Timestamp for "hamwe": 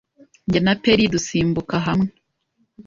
1.85-2.09